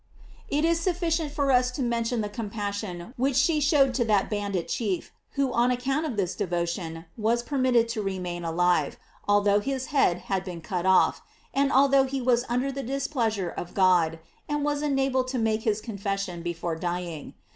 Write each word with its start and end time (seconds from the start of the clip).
It 0.49 0.65
is 0.65 0.79
sufficient 0.79 1.31
for 1.31 1.51
us 1.51 1.69
to 1.69 1.83
mention 1.83 2.21
the 2.21 2.27
compassion 2.27 3.13
which 3.17 3.35
she 3.35 3.59
showed 3.61 3.93
to 3.93 4.05
that 4.05 4.31
bandit 4.31 4.67
chief, 4.67 5.11
who 5.33 5.53
on 5.53 5.69
account 5.69 6.07
of 6.07 6.17
this 6.17 6.33
devotion, 6.33 7.05
was 7.19 7.43
per 7.43 7.55
mitted 7.59 7.87
to 7.89 8.01
remain 8.01 8.43
alive, 8.43 8.97
although 9.27 9.59
his 9.59 9.89
head 9.93 10.21
had 10.25 10.43
been 10.43 10.59
cut 10.59 10.87
off, 10.87 11.21
and 11.53 11.71
although 11.71 12.05
he 12.05 12.19
was 12.19 12.45
under 12.49 12.71
the 12.71 12.81
dis 12.81 13.05
pleasure 13.05 13.51
of 13.51 13.75
God, 13.75 14.17
and 14.49 14.63
was 14.63 14.81
enabled 14.81 15.27
to 15.27 15.37
make 15.37 15.61
hia 15.65 15.75
confession 15.75 16.41
before 16.41 16.75
dying. 16.75 17.35